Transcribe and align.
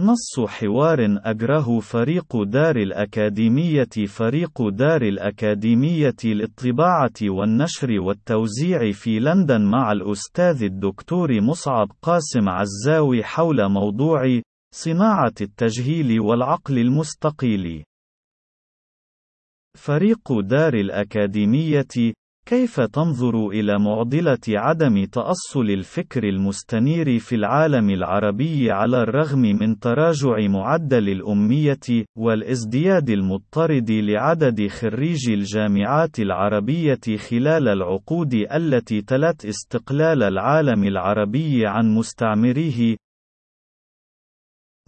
نص 0.00 0.40
حوار 0.48 0.98
أجره 1.24 1.80
فريق 1.80 2.42
دار 2.42 2.76
الأكاديمية 2.76 4.06
فريق 4.06 4.68
دار 4.68 5.02
الأكاديمية 5.02 6.16
للطباعة 6.24 7.20
والنشر 7.22 8.00
والتوزيع 8.00 8.92
في 8.92 9.18
لندن 9.18 9.60
مع 9.70 9.92
الأستاذ 9.92 10.62
الدكتور 10.62 11.40
مصعب 11.40 11.88
قاسم 12.02 12.48
عزاوي 12.48 13.24
حول 13.24 13.68
موضوع 13.68 14.40
صناعة 14.74 15.34
التجهيل 15.40 16.20
والعقل 16.20 16.78
المستقيل. 16.78 17.84
فريق 19.78 20.40
دار 20.40 20.74
الأكاديمية 20.74 22.12
كيف 22.50 22.80
تنظر 22.80 23.48
إلى 23.48 23.78
معضلة 23.78 24.38
عدم 24.48 25.04
تأصل 25.04 25.70
الفكر 25.70 26.24
المستنير 26.24 27.18
في 27.18 27.34
العالم 27.34 27.90
العربي 27.90 28.70
على 28.70 29.02
الرغم 29.02 29.40
من 29.40 29.78
تراجع 29.78 30.48
معدل 30.48 31.08
الأمية، 31.08 32.04
والازدياد 32.18 33.10
المضطرد 33.10 33.90
لعدد 33.90 34.66
خريجي 34.66 35.34
الجامعات 35.34 36.18
العربية 36.18 37.16
خلال 37.28 37.68
العقود 37.68 38.34
التي 38.34 39.02
تلت 39.02 39.44
استقلال 39.44 40.22
العالم 40.22 40.84
العربي 40.84 41.66
عن 41.66 41.94
مستعمريه؟ 41.94 42.96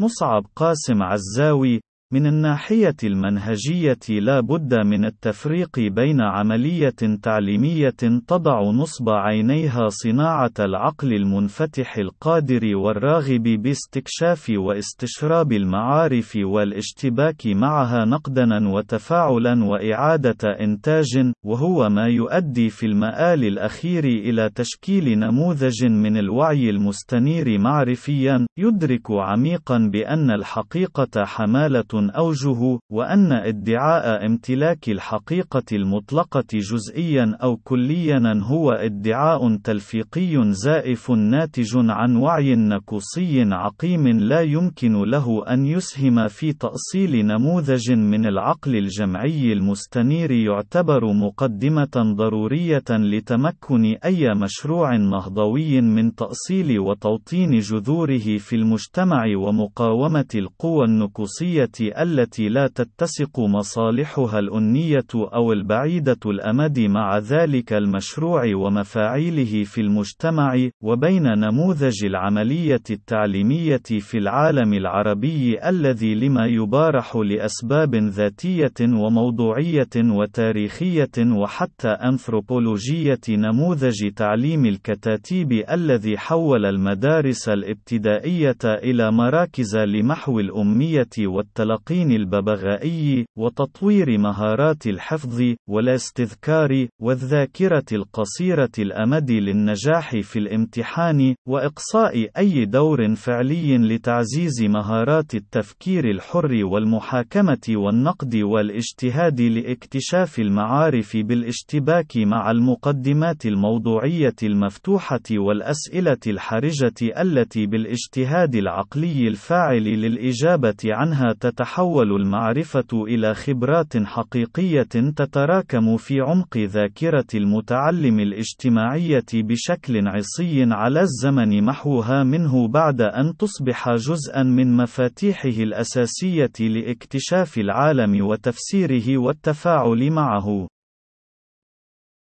مصعب 0.00 0.46
قاسم 0.56 1.02
عزاوي 1.02 1.80
من 2.12 2.26
الناحية 2.26 2.96
المنهجية 3.04 4.20
لا 4.20 4.40
بد 4.40 4.74
من 4.74 5.04
التفريق 5.04 5.78
بين 5.78 6.20
عملية 6.20 6.94
تعليمية 7.22 7.94
تضع 8.28 8.62
نصب 8.62 9.08
عينيها 9.08 9.88
صناعة 9.88 10.52
العقل 10.60 11.12
المنفتح 11.12 11.96
القادر 11.98 12.76
والراغب 12.76 13.42
باستكشاف 13.42 14.52
واستشراب 14.56 15.52
المعارف 15.52 16.38
والاشتباك 16.44 17.46
معها 17.46 18.04
نقدنا 18.04 18.68
وتفاعلا 18.68 19.64
وإعادة 19.64 20.50
إنتاج، 20.60 21.32
وهو 21.44 21.88
ما 21.88 22.06
يؤدي 22.06 22.70
في 22.70 22.86
المآل 22.86 23.44
الأخير 23.44 24.04
إلى 24.04 24.50
تشكيل 24.54 25.18
نموذج 25.18 25.84
من 25.84 26.16
الوعي 26.16 26.70
المستنير 26.70 27.58
معرفيا، 27.58 28.46
يدرك 28.58 29.10
عميقا 29.10 29.78
بأن 29.92 30.30
الحقيقة 30.30 31.24
حمالة 31.24 32.01
أوجه، 32.10 32.78
وأن 32.90 33.32
ادعاء 33.32 34.26
امتلاك 34.26 34.88
الحقيقة 34.88 35.62
المطلقة 35.72 36.44
جزئيا 36.54 37.36
أو 37.42 37.56
كليا 37.56 38.40
هو 38.42 38.70
ادعاء 38.70 39.56
تلفيقي 39.56 40.52
زائف 40.52 41.10
ناتج 41.10 41.76
عن 41.76 42.16
وعي 42.16 42.54
نكوصي 42.54 43.42
عقيم 43.42 44.08
لا 44.08 44.40
يمكن 44.40 45.02
له 45.02 45.44
أن 45.52 45.66
يسهم 45.66 46.28
في 46.28 46.52
تأصيل 46.52 47.26
نموذج 47.26 47.92
من 47.92 48.26
العقل 48.26 48.76
الجمعي 48.76 49.52
المستنير 49.52 50.30
يعتبر 50.30 51.12
مقدمة 51.12 52.14
ضرورية 52.16 52.84
لتمكن 52.90 53.84
أي 54.04 54.34
مشروع 54.34 54.96
نهضوي 54.96 55.80
من 55.80 56.14
تأصيل 56.14 56.78
وتوطين 56.78 57.58
جذوره 57.58 58.38
في 58.38 58.56
المجتمع 58.56 59.24
ومقاومة 59.36 60.28
القوى 60.34 60.84
النكوصية 60.84 61.91
التي 61.98 62.48
لا 62.48 62.66
تتسق 62.66 63.40
مصالحها 63.40 64.38
الأنية 64.38 65.06
أو 65.14 65.52
البعيدة 65.52 66.18
الأمد 66.26 66.80
مع 66.80 67.18
ذلك 67.18 67.72
المشروع 67.72 68.54
ومفاعيله 68.54 69.64
في 69.64 69.80
المجتمع، 69.80 70.68
وبين 70.82 71.22
نموذج 71.22 72.04
العملية 72.04 72.82
التعليمية 72.90 73.82
في 74.00 74.18
العالم 74.18 74.72
العربي 74.74 75.68
الذي 75.68 76.14
لما 76.14 76.46
يبارح 76.46 77.16
لأسباب 77.16 77.94
ذاتية 77.94 78.74
وموضوعية 78.80 79.94
وتاريخية 79.96 81.10
وحتى 81.18 81.88
أنثروبولوجية 81.88 83.20
نموذج 83.28 84.12
تعليم 84.16 84.66
الكتاتيب 84.66 85.52
الذي 85.70 86.18
حول 86.18 86.66
المدارس 86.66 87.48
الابتدائية 87.48 88.62
إلى 88.64 89.12
مراكز 89.12 89.76
لمحو 89.76 90.40
الأمية 90.40 91.08
والتلقي 91.18 91.81
التلقين 91.82 92.12
الببغائي، 92.12 93.26
وتطوير 93.38 94.18
مهارات 94.18 94.86
الحفظ، 94.86 95.42
والاستذكار، 95.68 96.86
والذاكرة 97.00 97.84
القصيرة 97.92 98.70
الأمد 98.78 99.30
للنجاح 99.30 100.16
في 100.16 100.38
الامتحان، 100.38 101.34
وإقصاء 101.48 102.28
أي 102.38 102.64
دور 102.64 103.14
فعلي 103.14 103.78
لتعزيز 103.78 104.62
مهارات 104.62 105.34
التفكير 105.34 106.10
الحر 106.10 106.64
والمحاكمة 106.64 107.66
والنقد 107.70 108.36
والاجتهاد 108.36 109.40
لاكتشاف 109.40 110.38
المعارف 110.38 111.16
بالاشتباك 111.16 112.16
مع 112.16 112.50
المقدمات 112.50 113.46
الموضوعية 113.46 114.36
المفتوحة 114.42 115.20
والأسئلة 115.32 116.22
الحرجة 116.26 117.20
التي 117.20 117.66
بالاجتهاد 117.66 118.54
العقلي 118.54 119.28
الفاعل 119.28 119.82
للإجابة 119.82 120.76
عنها 120.84 121.32
تتحول 121.40 121.61
تتحول 121.62 122.12
المعرفة 122.12 122.84
إلى 122.92 123.34
خبرات 123.34 123.96
حقيقية 123.96 124.82
تتراكم 125.16 125.96
في 125.96 126.20
عمق 126.20 126.58
ذاكرة 126.58 127.26
المتعلم 127.34 128.20
الاجتماعية 128.20 129.24
بشكل 129.34 130.08
عصي 130.08 130.64
على 130.64 131.00
الزمن 131.00 131.64
محوها 131.64 132.24
منه 132.24 132.68
بعد 132.68 133.00
أن 133.00 133.36
تصبح 133.36 133.90
جزءا 133.94 134.42
من 134.42 134.76
مفاتيحه 134.76 135.48
الأساسية 135.48 136.52
لاكتشاف 136.60 137.58
العالم 137.58 138.26
وتفسيره 138.26 139.18
والتفاعل 139.18 140.10
معه. 140.10 140.68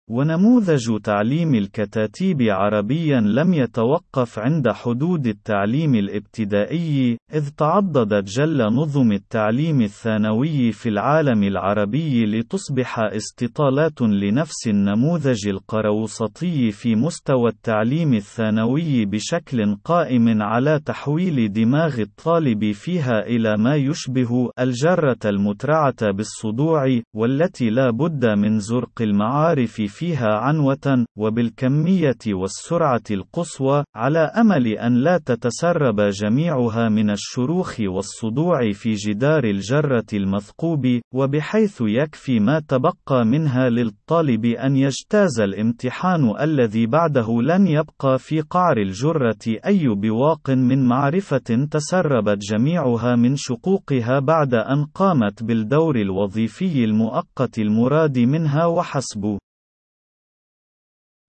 ونموذج 0.10 1.00
تعليم 1.04 1.56
الكتاتيب 1.56 2.42
عربيا 2.42 3.20
لم 3.20 3.54
يتوقف 3.54 4.40
عند 4.40 4.70
حدود 4.72 5.28
التعليم 5.28 5.96
الابتدائي، 5.96 7.18
إذ 7.34 7.50
تعضدت 7.58 8.30
جل 8.38 8.64
نظم 8.64 9.12
التعليم 9.12 9.82
الثانوي 9.82 10.72
في 10.72 10.90
العالم 10.90 11.44
العربي 11.44 12.26
لتصبح 12.26 13.00
استطالات 13.00 14.02
لنفس 14.02 14.68
النموذج 14.68 15.48
القروسطي 15.48 16.72
في 16.72 16.96
مستوى 16.96 17.50
التعليم 17.50 18.14
الثانوي 18.14 19.06
بشكل 19.06 19.76
قائم 19.84 20.42
على 20.42 20.80
تحويل 20.86 21.52
دماغ 21.54 22.02
الطالب 22.02 22.72
فيها 22.72 23.20
إلى 23.20 23.58
ما 23.58 23.76
يشبه 23.76 24.50
الجرة 24.60 25.20
المترعة 25.26 26.12
بالصدوع، 26.12 27.00
والتي 27.16 27.70
لا 27.70 27.92
بد 27.92 28.26
من 28.26 28.60
زرق 28.60 29.02
المعارف 29.02 29.97
فيها 29.98 30.28
عنوة، 30.28 31.06
وبالكمية 31.18 32.24
والسرعة 32.28 33.08
القصوى، 33.12 33.84
على 33.96 34.20
أمل 34.20 34.68
أن 34.68 34.94
لا 34.94 35.18
تتسرب 35.18 36.02
جميعها 36.02 36.90
من 36.90 37.10
الشروخ 37.10 37.76
والصدوع 37.80 38.72
في 38.72 38.94
جدار 38.94 39.44
الجرة 39.44 40.06
المثقوب، 40.14 40.86
وبحيث 41.14 41.82
يكفي 41.82 42.40
ما 42.40 42.60
تبقى 42.60 43.26
منها 43.26 43.70
للطالب 43.70 44.46
أن 44.46 44.76
يجتاز 44.76 45.40
الامتحان 45.40 46.34
الذي 46.42 46.86
بعده 46.86 47.42
لن 47.42 47.68
يبقى 47.68 48.20
في 48.20 48.42
قعر 48.42 48.78
الجرة 48.78 49.46
أي 49.66 49.88
بواق 49.88 50.50
من 50.50 50.86
معرفة 50.86 51.68
تسربت 51.72 52.38
جميعها 52.52 53.16
من 53.16 53.36
شقوقها 53.36 54.20
بعد 54.20 54.54
أن 54.54 54.86
قامت 54.86 55.44
بالدور 55.44 55.96
الوظيفي 55.96 56.84
المؤقت 56.84 57.60
المراد 57.60 58.20
منها 58.20 58.66
وحسب. 58.66 59.38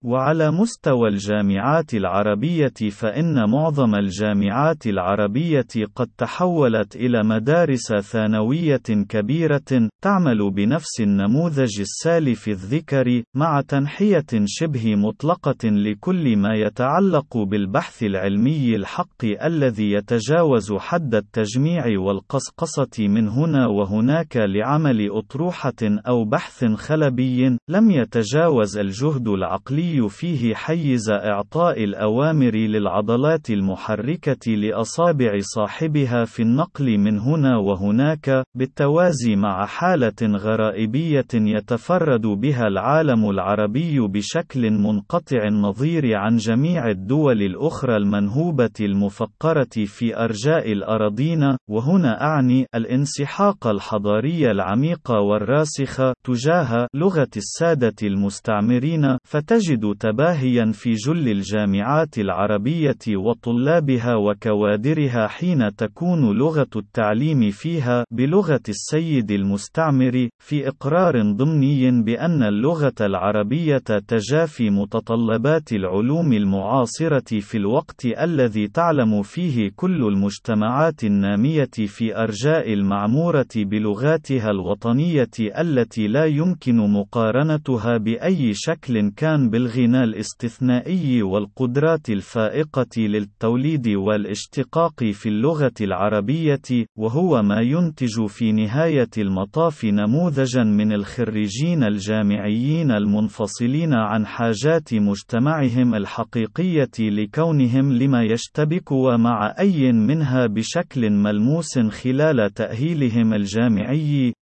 وعلى 0.04 0.50
مستوى 0.50 1.08
الجامعات 1.08 1.94
العربية 1.94 2.90
فإن 2.90 3.50
معظم 3.50 3.94
الجامعات 3.94 4.86
العربية 4.86 5.66
قد 5.94 6.08
تحولت 6.18 6.96
إلى 6.96 7.22
مدارس 7.24 7.92
ثانوية 7.92 8.82
كبيرة 9.08 9.88
تعمل 10.02 10.50
بنفس 10.50 11.00
النموذج 11.00 11.80
السالف 11.80 12.48
الذكر 12.48 13.22
مع 13.34 13.60
تنحية 13.60 14.26
شبه 14.44 14.96
مطلقة 14.96 15.68
لكل 15.68 16.36
ما 16.36 16.54
يتعلق 16.54 17.36
بالبحث 17.36 18.02
العلمي 18.02 18.76
الحق 18.76 19.24
الذي 19.24 19.92
يتجاوز 19.92 20.72
حد 20.72 21.14
التجميع 21.14 21.84
والقصقصة 21.98 23.06
من 23.08 23.28
هنا 23.28 23.66
وهناك 23.66 24.36
لعمل 24.36 25.10
أطروحة 25.10 25.82
أو 25.82 26.24
بحث 26.24 26.64
خلبي 26.64 27.58
لم 27.68 27.90
يتجاوز 27.90 28.78
الجهد 28.78 29.28
العقلي 29.28 29.87
العربي 29.88 30.08
فيه 30.08 30.54
حيز 30.54 31.10
إعطاء 31.10 31.84
الأوامر 31.84 32.54
للعضلات 32.54 33.50
المحركة 33.50 34.52
لأصابع 34.52 35.38
صاحبها 35.40 36.24
في 36.24 36.42
النقل 36.42 36.98
من 36.98 37.18
هنا 37.18 37.56
وهناك، 37.56 38.44
بالتوازي 38.54 39.36
مع 39.36 39.66
حالة 39.66 40.36
غرائبية 40.36 41.26
يتفرد 41.34 42.26
بها 42.26 42.66
العالم 42.66 43.30
العربي 43.30 44.00
بشكل 44.00 44.70
منقطع 44.70 45.42
النظير 45.46 46.16
عن 46.16 46.36
جميع 46.36 46.90
الدول 46.90 47.42
الأخرى 47.42 47.96
المنهوبة 47.96 48.76
المفقرة 48.80 49.84
في 49.86 50.16
أرجاء 50.16 50.72
الأراضين، 50.72 51.56
وهنا 51.70 52.22
أعني 52.22 52.66
الانسحاق 52.74 53.66
الحضاري 53.66 54.50
العميق 54.50 55.10
والراسخ 55.10 56.12
تجاه 56.24 56.88
لغة 56.94 57.30
السادة 57.36 57.96
المستعمرين، 58.02 59.18
فتجد 59.24 59.77
تباهيا 59.84 60.72
في 60.72 60.94
جل 60.94 61.28
الجامعات 61.28 62.18
العربية 62.18 62.98
وطلابها 63.16 64.14
وكوادرها 64.14 65.26
حين 65.26 65.76
تكون 65.76 66.38
لغة 66.38 66.68
التعليم 66.76 67.50
فيها 67.50 68.04
بلغة 68.10 68.60
السيد 68.68 69.30
المستعمر، 69.30 70.28
في 70.44 70.68
إقرار 70.68 71.32
ضمني 71.32 72.02
بأن 72.02 72.42
اللغة 72.42 72.94
العربية 73.00 73.78
تجافي 74.08 74.70
متطلبات 74.70 75.72
العلوم 75.72 76.32
المعاصرة 76.32 77.40
في 77.40 77.58
الوقت 77.58 78.06
الذي 78.06 78.68
تعلم 78.68 79.22
فيه 79.22 79.70
كل 79.76 80.04
المجتمعات 80.04 81.04
النامية 81.04 81.70
في 81.86 82.16
أرجاء 82.16 82.72
المعمورة 82.72 83.48
بلغاتها 83.56 84.50
الوطنية 84.50 85.30
التي 85.58 86.08
لا 86.08 86.24
يمكن 86.24 86.76
مقارنتها 86.76 87.96
بأي 87.96 88.54
شكل 88.54 89.10
كان 89.16 89.50
بالغنى 89.68 90.04
الاستثنائي 90.04 91.22
والقدرات 91.22 92.10
الفائقة 92.10 92.96
للتوليد 92.98 93.88
والاشتقاق 93.88 95.04
في 95.04 95.28
اللغة 95.28 95.72
العربية، 95.80 96.86
وهو 96.98 97.42
ما 97.42 97.60
ينتج 97.60 98.26
في 98.26 98.52
نهاية 98.52 99.10
المطاف 99.18 99.84
نموذجا 99.84 100.64
من 100.64 100.92
الخريجين 100.92 101.84
الجامعيين 101.84 102.90
المنفصلين 102.90 103.94
عن 103.94 104.26
حاجات 104.26 104.94
مجتمعهم 104.94 105.94
الحقيقية 105.94 106.90
لكونهم 106.98 107.92
لما 107.92 108.22
يشتبك 108.22 108.92
مع 108.92 109.54
أي 109.58 109.92
منها 109.92 110.46
بشكل 110.46 111.10
ملموس 111.10 111.78
خلال 111.78 112.50
تأهيلهم 112.54 113.34
الجامعي 113.34 114.32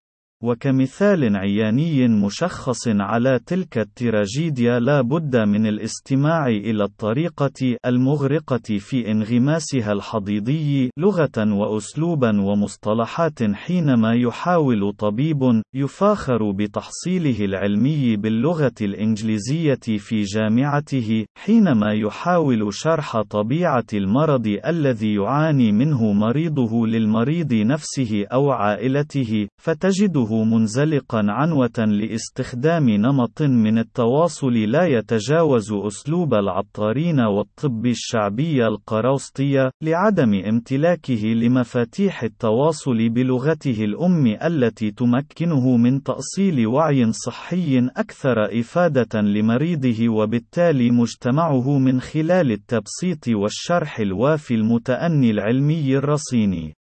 وكمثال 0.42 1.36
عياني 1.36 2.08
مشخص 2.08 2.88
على 2.88 3.40
تلك 3.46 3.78
التراجيديا 3.78 4.78
لا 4.78 5.00
بد 5.00 5.36
من 5.36 5.66
الاستماع 5.66 6.46
إلى 6.46 6.84
الطريقة 6.84 7.76
المغرقة 7.86 8.78
في 8.78 9.10
انغماسها 9.10 9.92
الحضيضي 9.92 10.90
لغة 10.98 11.54
وأسلوبا 11.54 12.40
ومصطلحات 12.40 13.42
حينما 13.42 14.14
يحاول 14.14 14.92
طبيب 14.98 15.62
يفاخر 15.74 16.50
بتحصيله 16.50 17.44
العلمي 17.44 18.16
باللغة 18.16 18.74
الإنجليزية 18.80 19.98
في 19.98 20.22
جامعته 20.22 21.24
حينما 21.38 21.92
يحاول 21.92 22.74
شرح 22.74 23.20
طبيعة 23.20 23.86
المرض 23.94 24.58
الذي 24.66 25.14
يعاني 25.14 25.72
منه 25.72 26.12
مريضه 26.12 26.86
للمريض 26.86 27.54
نفسه 27.54 28.24
أو 28.32 28.50
عائلته 28.50 29.48
فتجده 29.62 30.25
منزلقا 30.32 31.22
عنوة 31.28 31.78
لاستخدام 31.78 32.90
نمط 32.90 33.42
من 33.42 33.78
التواصل 33.78 34.52
لا 34.52 34.84
يتجاوز 34.84 35.72
أسلوب 35.72 36.34
العطارين 36.34 37.20
والطب 37.20 37.86
الشعبي 37.86 38.66
القراوسطي 38.66 39.70
لعدم 39.82 40.34
امتلاكه 40.34 41.24
لمفاتيح 41.26 42.22
التواصل 42.22 43.08
بلغته 43.08 43.84
الأم 43.84 44.26
التي 44.26 44.90
تمكنه 44.90 45.76
من 45.76 46.02
تأصيل 46.02 46.66
وعي 46.66 47.12
صحي 47.12 47.78
أكثر 47.96 48.60
إفادة 48.60 49.20
لمريضه 49.20 50.08
وبالتالي 50.08 50.90
مجتمعه 50.90 51.78
من 51.78 52.00
خلال 52.00 52.52
التبسيط 52.52 53.28
والشرح 53.28 53.98
الوافي 54.00 54.54
المتأني 54.54 55.30
العلمي 55.30 55.96
الرصين 55.96 56.75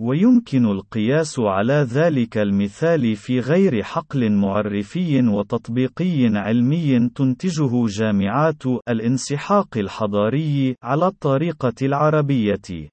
ويمكن 0.00 0.64
القياس 0.66 1.38
على 1.38 1.86
ذلك 1.90 2.38
المثال 2.38 3.16
في 3.16 3.40
غير 3.40 3.82
حقل 3.82 4.32
معرفي 4.32 5.28
وتطبيقي 5.28 6.26
علمي 6.26 7.08
تنتجه 7.08 7.86
جامعات 7.86 8.62
الانسحاق 8.88 9.78
الحضاري 9.78 10.76
على 10.82 11.06
الطريقة 11.06 11.74
العربية. 11.82 12.88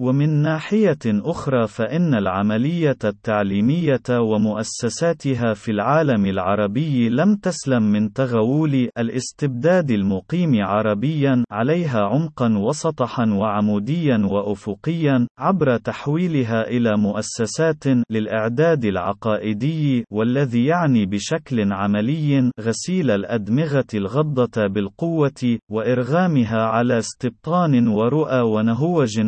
ومن 0.00 0.42
ناحية 0.42 0.98
أخرى 1.06 1.66
فإن 1.66 2.14
العملية 2.14 2.98
التعليمية 3.04 4.02
ومؤسساتها 4.10 5.54
في 5.54 5.70
العالم 5.70 6.26
العربي 6.26 7.08
لم 7.08 7.36
تسلم 7.36 7.82
من 7.82 8.12
تغول 8.12 8.88
الاستبداد 8.98 9.90
المقيم 9.90 10.64
عربيا 10.64 11.44
عليها 11.50 12.00
عمقا 12.00 12.58
وسطحا 12.58 13.26
وعموديا 13.26 14.18
وأفقيا 14.30 15.26
عبر 15.38 15.76
تحويلها 15.76 16.68
إلى 16.68 16.96
مؤسسات 16.96 17.84
للإعداد 18.10 18.84
العقائدي 18.84 20.04
والذي 20.10 20.64
يعني 20.64 21.06
بشكل 21.06 21.72
عملي 21.72 22.50
غسيل 22.60 23.10
الأدمغة 23.10 23.86
الغضة 23.94 24.66
بالقوة 24.66 25.58
وإرغامها 25.70 26.62
على 26.62 26.98
استبطان 26.98 27.88
ورؤى 27.88 28.40
ونهوج 28.40 29.20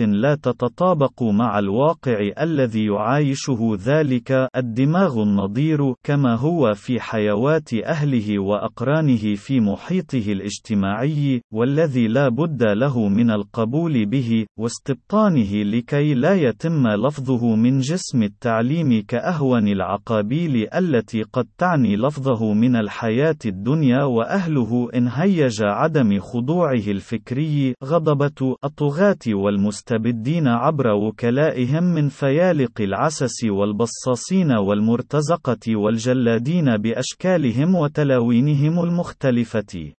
لا 0.00 0.34
تتطابق 0.34 1.22
مع 1.22 1.58
الواقع 1.58 2.30
الذي 2.40 2.86
يعايشه 2.86 3.76
ذلك 3.84 4.48
الدماغ 4.56 5.22
النظير 5.22 5.94
كما 6.04 6.34
هو 6.34 6.74
في 6.74 7.00
حيوات 7.00 7.74
أهله 7.74 8.38
وأقرانه 8.38 9.34
في 9.34 9.60
محيطه 9.60 10.32
الاجتماعي 10.32 11.42
والذي 11.52 12.08
لا 12.08 12.28
بد 12.28 12.62
له 12.62 13.08
من 13.08 13.30
القبول 13.30 14.06
به 14.06 14.46
واستبطانه 14.58 15.62
لكي 15.62 16.14
لا 16.14 16.34
يتم 16.34 16.88
لفظه 16.88 17.56
من 17.56 17.78
جسم 17.78 18.22
التعليم 18.22 19.02
كأهون 19.08 19.68
العقابيل 19.68 20.68
التي 20.74 21.22
قد 21.22 21.46
تعني 21.58 21.96
لفظه 21.96 22.54
من 22.54 22.76
الحياة 22.76 23.38
الدنيا 23.46 24.04
وأهله 24.04 24.88
إن 24.94 25.08
هيج 25.08 25.62
عدم 25.62 26.20
خضوعه 26.20 26.72
الفكري 26.88 27.74
غضبة 27.84 28.56
الطغاة 28.64 29.16
والمسلمين 29.28 29.71
المستبدين 29.72 30.48
عبر 30.48 30.86
وكلائهم 30.86 31.84
من 31.84 32.08
فيالق 32.08 32.80
العسس 32.80 33.44
والبصاصين 33.44 34.52
والمرتزقة 34.52 35.76
والجلادين 35.76 36.76
بأشكالهم 36.76 37.74
وتلاوينهم 37.74 38.84
المختلفة. 38.84 39.92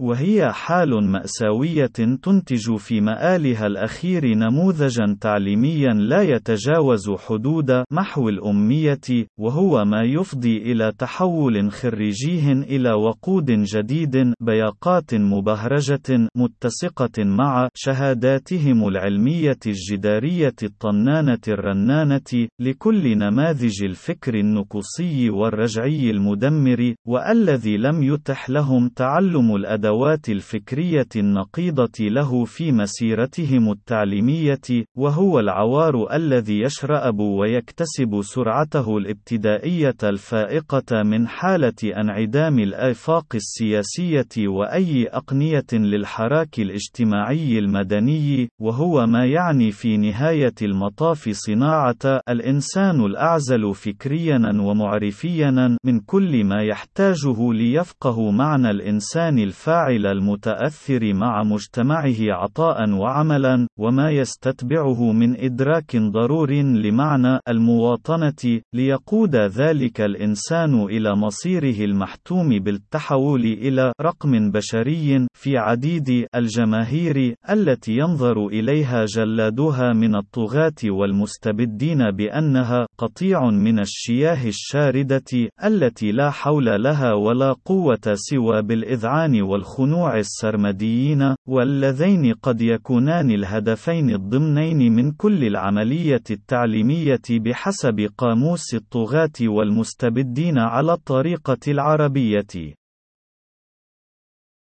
وهي 0.00 0.52
حال 0.52 1.10
مأساوية 1.10 1.86
تنتج 2.22 2.76
في 2.76 3.00
مآلها 3.00 3.66
الأخير 3.66 4.34
نموذجا 4.34 5.16
تعليميا 5.20 5.92
لا 5.92 6.22
يتجاوز 6.22 7.10
حدود 7.10 7.84
محو 7.90 8.28
الأمية، 8.28 9.26
وهو 9.40 9.84
ما 9.84 10.02
يفضي 10.02 10.56
إلى 10.56 10.92
تحول 10.98 11.72
خريجيه 11.72 12.52
إلى 12.52 12.92
وقود 12.92 13.50
جديد 13.50 14.32
بياقات 14.40 15.14
مبهرجة 15.14 16.28
متسقة 16.36 17.24
مع 17.24 17.68
شهاداتهم 17.74 18.88
العلمية 18.88 19.58
الجدارية 19.66 20.56
الطنانة 20.62 21.44
الرنانة 21.48 22.48
لكل 22.60 23.18
نماذج 23.18 23.84
الفكر 23.84 24.34
النكوصي 24.34 25.30
والرجعي 25.30 26.10
المدمر، 26.10 26.94
والذي 27.06 27.76
لم 27.76 28.02
يتح 28.02 28.50
لهم 28.50 28.88
تعلم 28.88 29.56
الأدب 29.56 29.85
الأدوات 29.86 30.28
الفكرية 30.28 31.08
النقيضة 31.16 31.92
له 32.00 32.44
في 32.44 32.72
مسيرتهم 32.72 33.70
التعليمية، 33.72 34.84
وهو 34.96 35.40
العوار 35.40 36.14
الذي 36.16 36.60
يشرأب 36.60 37.18
ويكتسب 37.18 38.20
سرعته 38.22 38.98
الابتدائية 38.98 39.96
الفائقة 40.02 41.02
من 41.02 41.28
حالة 41.28 41.72
انعدام 41.96 42.58
الآفاق 42.58 43.26
السياسية 43.34 44.48
وأي 44.48 45.06
أقنية 45.06 45.66
للحراك 45.72 46.58
الاجتماعي 46.58 47.58
المدني، 47.58 48.48
وهو 48.60 49.06
ما 49.06 49.26
يعني 49.26 49.70
في 49.70 49.96
نهاية 49.96 50.54
المطاف 50.62 51.28
صناعة 51.28 52.20
الإنسان 52.28 53.00
الأعزل 53.04 53.74
فكريا 53.74 54.38
ومعرفيا 54.60 55.76
من 55.84 56.00
كل 56.00 56.44
ما 56.44 56.62
يحتاجه 56.62 57.52
ليفقه 57.52 58.30
معنى 58.30 58.70
الإنسان 58.70 59.38
الفاعل. 59.38 59.75
الفاعل 59.76 60.06
المتأثر 60.06 61.14
مع 61.14 61.42
مجتمعه 61.42 62.16
عطاء 62.20 62.90
وعملا، 62.90 63.66
وما 63.78 64.10
يستتبعه 64.10 65.12
من 65.12 65.36
إدراك 65.40 65.96
ضرور 65.96 66.52
لمعنى 66.52 67.40
المواطنة، 67.48 68.60
ليقود 68.74 69.36
ذلك 69.36 70.00
الإنسان 70.00 70.82
إلى 70.84 71.16
مصيره 71.16 71.84
المحتوم 71.84 72.48
بالتحول 72.58 73.40
إلى 73.44 73.92
رقم 74.02 74.50
بشري 74.50 75.26
في 75.34 75.58
عديد 75.58 76.26
الجماهير 76.34 77.34
التي 77.50 77.92
ينظر 77.92 78.46
إليها 78.46 79.04
جلادها 79.04 79.92
من 79.92 80.16
الطغاة 80.16 80.82
والمستبدين 80.84 82.10
بأنها 82.10 82.86
قطيع 82.98 83.50
من 83.50 83.78
الشياه 83.78 84.48
الشاردة 84.48 85.48
التي 85.64 86.12
لا 86.12 86.30
حول 86.30 86.82
لها 86.82 87.12
ولا 87.12 87.54
قوة 87.64 88.14
سوى 88.14 88.62
بالإذعان 88.62 89.42
والخنوع 89.66 90.18
السرمديين 90.18 91.34
واللذين 91.48 92.34
قد 92.34 92.60
يكونان 92.60 93.30
الهدفين 93.30 94.10
الضمنين 94.10 94.92
من 94.92 95.12
كل 95.12 95.44
العملية 95.44 96.22
التعليمية 96.30 97.20
بحسب 97.30 98.08
قاموس 98.18 98.74
الطغاة 98.74 99.38
والمستبدين 99.42 100.58
على 100.58 100.92
الطريقة 100.92 101.58
العربية. 101.68 102.74